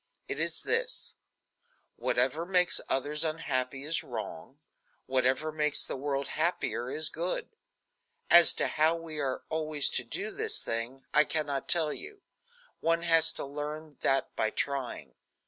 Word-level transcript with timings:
It 0.27 0.39
is 0.39 0.63
this: 0.63 1.13
Whatever 1.95 2.43
makes 2.43 2.81
others 2.89 3.23
unhappy 3.23 3.83
is 3.83 4.01
wrong; 4.01 4.59
whatever 5.05 5.51
makes 5.51 5.85
the 5.85 5.95
world 5.95 6.29
happier 6.29 6.89
is 6.89 7.07
good. 7.07 7.49
As 8.27 8.51
to 8.53 8.65
how 8.67 8.95
we 8.95 9.19
are 9.19 9.43
always 9.49 9.89
to 9.91 10.03
do 10.03 10.31
this, 10.31 10.67
I 10.67 11.23
can 11.23 11.45
not 11.45 11.69
tell 11.69 11.93
you. 11.93 12.23
One 12.79 13.03
has 13.03 13.31
to 13.33 13.45
learn 13.45 13.97
that 14.01 14.35
by 14.35 14.49
trying. 14.49 15.13